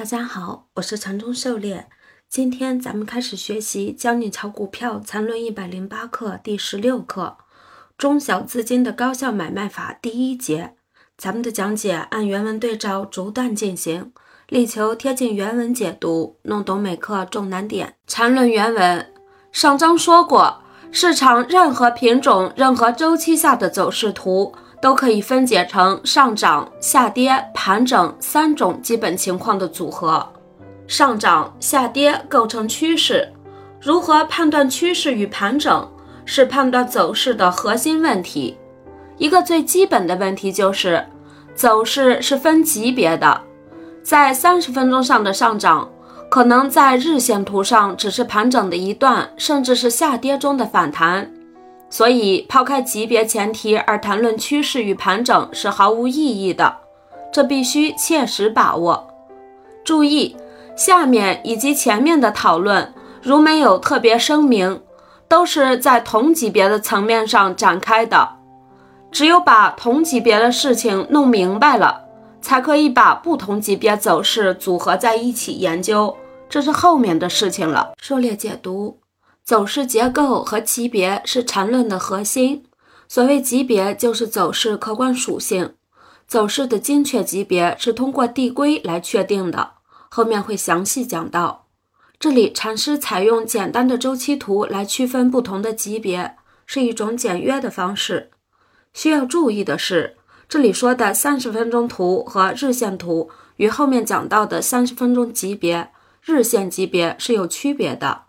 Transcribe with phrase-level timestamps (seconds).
[0.00, 1.86] 大家好，我是禅中狩猎。
[2.26, 7.36] 今天咱们开始学习《教你炒股票缠论一百零八课》第十六课
[7.98, 10.74] “中小资金的高效买卖法”第一节。
[11.18, 14.10] 咱们的讲解按原文对照逐段进行，
[14.48, 17.96] 力求贴近原文解读，弄懂每课重难点。
[18.06, 19.12] 缠论原文
[19.52, 24.54] 上章说过，市场任何品种、任何周期下的走势图。
[24.80, 30.26] 都可以分解成上涨、下跌、盘整三种基本情况的组合。
[30.86, 33.28] 上涨、下跌构成趋势，
[33.80, 35.88] 如何判断趋势与盘整，
[36.24, 38.56] 是判断走势的核心问题。
[39.16, 41.06] 一个最基本的问题就是，
[41.54, 43.40] 走势是分级别的，
[44.02, 45.88] 在三十分钟上的上涨，
[46.30, 51.30] 可能在日线图上只是盘整的一段，甚至是下跌中的反弹。
[51.90, 56.78] 所以，抛开级别前提而谈论趋势与盘整是毫无意义的，
[57.32, 59.08] 这必须切实把握。
[59.84, 60.36] 注意，
[60.76, 64.80] 下面以及前面的讨论，如没有特别声明，
[65.26, 68.36] 都是在同级别的层面上展开的。
[69.10, 72.04] 只有把同级别的事情弄明白了，
[72.40, 76.16] 才可以把不同级别走势组合在一起研究，
[76.48, 77.94] 这是后面的事情了。
[78.00, 78.99] 狩猎解读。
[79.50, 82.62] 走势结构和级别是缠论的核心。
[83.08, 85.74] 所谓级别，就是走势客观属性。
[86.28, 89.72] 走势的精确级别是通过递归来确定的，
[90.08, 91.66] 后面会详细讲到。
[92.20, 98.30] 这里禅师采用简单的周期图来区分不同的级别，是一种简约的方式。
[98.94, 100.16] 需要注意的是，
[100.48, 105.90] 这里说的三十分钟图和日线图与后面讲到的三十分钟级别、
[106.22, 108.26] 日线级别是有区别的。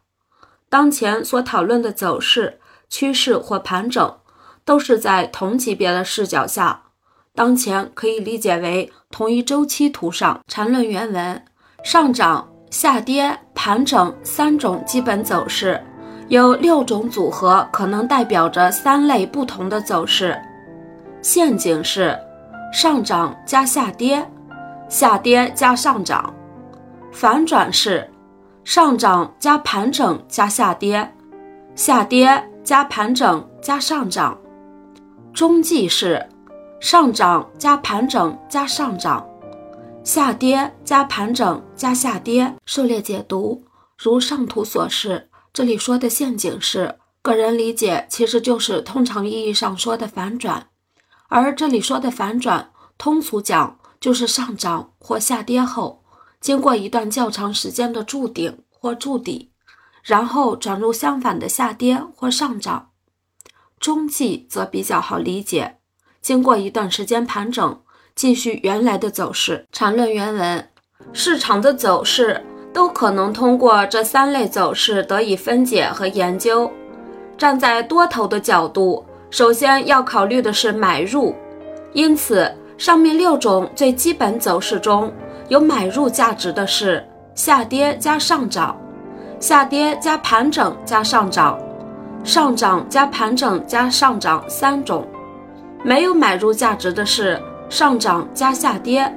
[0.71, 4.15] 当前所讨论的走势、趋势或盘整，
[4.63, 6.83] 都是在同级别的视角下。
[7.35, 10.39] 当前可以理解为同一周期图上。
[10.47, 11.43] 缠论原文：
[11.83, 15.83] 上涨、下跌、盘整三种基本走势，
[16.29, 20.41] 有六种组合可能代表着三类不同的走势。
[21.21, 22.17] 陷阱是
[22.71, 24.25] 上涨加下跌，
[24.87, 26.33] 下跌加上涨；
[27.11, 28.09] 反转是。
[28.63, 31.13] 上涨加盘整加下跌，
[31.75, 34.39] 下跌加盘整加上涨，
[35.33, 36.29] 中继是
[36.79, 39.27] 上涨加盘整加上涨，
[40.03, 42.55] 下跌加盘整加下跌。
[42.65, 43.63] 狩猎解读
[43.97, 50.67] 如上图所示，这里说的陷阱是，个人理解其实就是通常意义上说的反转，
[51.29, 56.00] 而这里说的反转，通俗讲就是上涨或下跌后。
[56.41, 59.51] 经过一段较长时间的筑顶或筑底，
[60.03, 62.89] 然后转入相反的下跌或上涨。
[63.79, 65.77] 中继则比较好理解，
[66.19, 67.79] 经过一段时间盘整，
[68.15, 69.67] 继续原来的走势。
[69.71, 70.69] 缠论原文：
[71.13, 76.71] 市场的走势都可能通过这三类走势得以分解和研究。
[77.37, 81.35] 站在多头的角度，首先要考虑的是买入，
[81.93, 85.11] 因此上面六种最基本走势中。
[85.51, 88.73] 有买入价值的是下跌加上涨，
[89.37, 91.59] 下跌加盘整加上涨，
[92.23, 95.05] 上涨加盘整加上涨三种；
[95.83, 97.37] 没有买入价值的是
[97.69, 99.13] 上涨加下跌，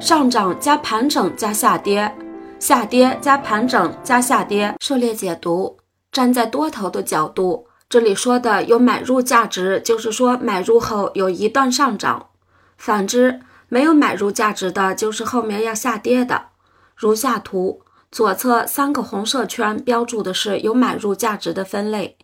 [0.00, 2.10] 上涨加盘整加下跌，
[2.58, 4.74] 下跌加盘整加下跌。
[4.80, 5.76] 狩猎解读：
[6.10, 12.28] 站在多头的角度，这里说的有买入价值，就是说买入后有一段上涨；
[12.78, 13.38] 反之。
[13.74, 16.40] 没有买入价值的，就是后面要下跌的。
[16.94, 17.80] 如下图
[18.12, 22.16] 左侧三个红色圈标注的是有买入价值的分类，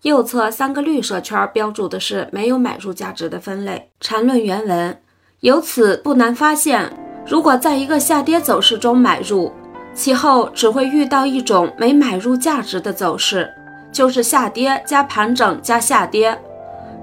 [0.00, 3.90] 右侧三个绿色圈标注的是没有买入价值的分类。
[4.00, 4.98] 缠论原文
[5.40, 6.90] 由此不难发现，
[7.26, 9.52] 如果在一个下跌走势中买入，
[9.92, 13.52] 其后只会遇到一种没买入价值的走势，
[13.92, 16.40] 就是下跌加盘整加下跌，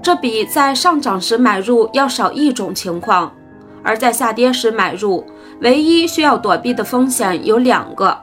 [0.02, 3.32] 这比在上涨时买入要少一种情况。
[3.82, 5.26] 而在下跌时买入，
[5.60, 8.18] 唯一需要躲避的风险有两个：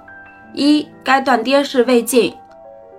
[0.54, 2.34] 一，该段跌势未尽；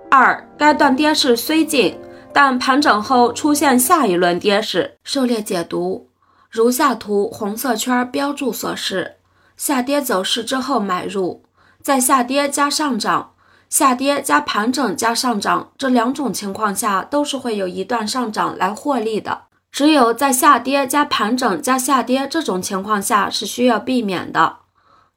[0.09, 1.97] 二，该段跌势虽尽，
[2.31, 4.97] 但盘整后出现下一轮跌势。
[5.03, 6.07] 狩猎解读
[6.49, 9.15] 如下图红色圈标注所示，
[9.57, 11.43] 下跌走势之后买入，
[11.81, 13.31] 在下跌加上涨、
[13.69, 19.43] 下跌加盘整加上涨这两种情况下，都是会有一段上涨来获利的。
[19.71, 24.57] 只有在下跌加盘整加下跌这种情况下是需要避免的。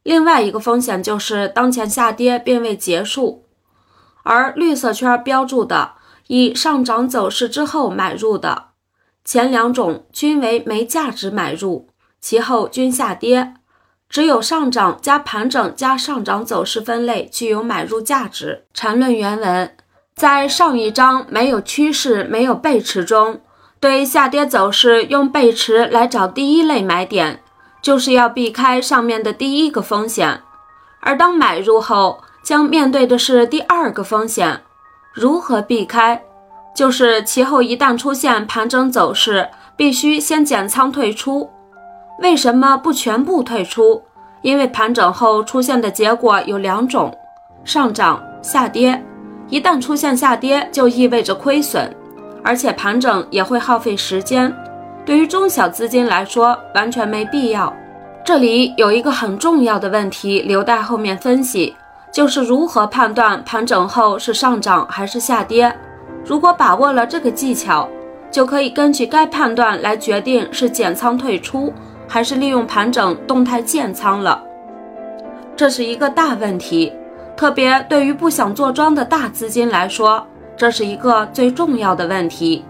[0.02, 3.46] 另外一个风险就是当前下跌并未结束，
[4.22, 5.92] 而绿色圈标注的
[6.28, 8.66] 以上涨走势之后买入的
[9.24, 11.88] 前两种均为没价值买入，
[12.20, 13.54] 其后均下跌，
[14.08, 18.66] 只有上涨加盘整加上涨走势分类具有买入价值。
[18.72, 19.74] 缠论原文
[20.14, 23.40] 在上一章没有趋势、没有背驰中，
[23.84, 27.42] 对下跌走势用背驰来找第一类买点，
[27.82, 30.40] 就是要避开上面的第一个风险。
[31.02, 34.62] 而当买入后，将面对的是第二个风险。
[35.12, 36.22] 如何避开？
[36.74, 41.50] 就是其后一旦出现盘整走势，必须先减仓退出。
[42.20, 44.02] 为什么不全部退出？
[44.40, 47.14] 因为盘整后出现的结果有两种：
[47.66, 49.04] 上涨、下跌。
[49.50, 51.94] 一旦出现下跌，就意味着亏损，
[52.44, 54.54] 而且盘整也会耗费时间。
[55.04, 57.74] 对于中小资金来说，完全没必要。
[58.24, 61.74] 这里有一个很重要的问题，留待后面分析，
[62.12, 65.74] 就是如何判断盘整后是上涨还是下跌。
[66.24, 67.88] 如果把握了这个技巧，
[68.30, 71.72] 就可以根据该判断来决定是减仓退出，
[72.08, 74.42] 还是利用盘整动态建仓了。
[75.54, 76.92] 这是一个大问题，
[77.36, 82.64] 特别对于不想做庄的大资金来说，这是一个最重要的问题。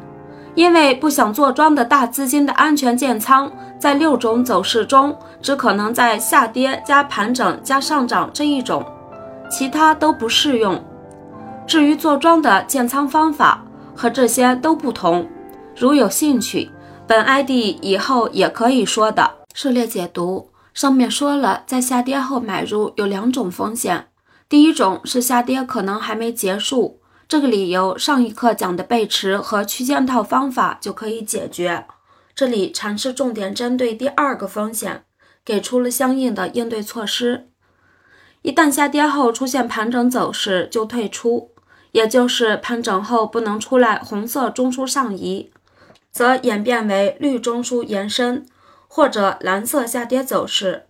[0.54, 8.84] 因为不想做庄的大资金的安全建仓，在六种走势中，只可能在下跌加盘整加上涨这一种，
[9.50, 10.80] 其他都不适用。
[11.66, 13.64] 至于做庄的建仓方法
[13.96, 15.28] 和这些都不同，
[15.76, 16.70] 如有兴趣，
[17.04, 19.28] 本 ID 以后也可以说的。
[19.54, 24.06] 涉猎解读上面说了，在下跌后买入有两种风险，
[24.48, 31.86] 第一种是下跌可能还没结束，这个理由上一课讲的背驰和区间套方法就可以解决。
[32.34, 35.04] 这里禅师重点针对第二个风险，
[35.44, 37.48] 给出了相应的应对措施。
[38.42, 41.50] 一旦下跌后出现盘整走势，就退出。
[41.92, 45.52] 也就是盘整后不能出来红色中枢上移，
[46.10, 48.44] 则演变为绿中枢延伸
[48.88, 50.86] 或者蓝色下跌走势。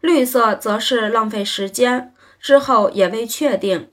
[0.00, 3.91] 绿色则是浪费时间，之后也未确定；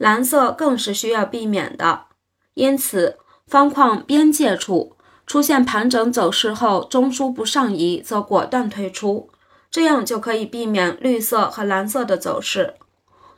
[0.00, 2.06] 蓝色更是需要避免的。
[2.54, 9.28] 因此，方框边界处出现盘整走势后中枢不上移，则果断退出，
[9.70, 12.76] 这样就可以避免绿色和蓝色的走势。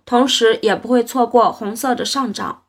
[0.05, 2.63] 同时也不会错过红色的上涨，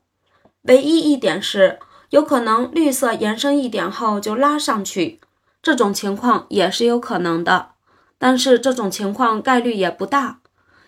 [0.63, 1.77] 唯一一点是
[2.09, 5.19] 有可能绿色延伸一点后就拉上去，
[5.61, 7.69] 这种情况也是有可能的，
[8.17, 10.39] 但是这种情况概率也不大。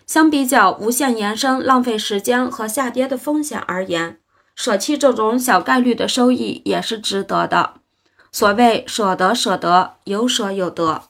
[0.05, 4.19] 相比较无限延伸浪费时间和下跌的风险而言，
[4.55, 7.73] 舍弃这种小概率的收益也是值得的。
[8.31, 11.05] 所谓舍得舍得，有舍有得。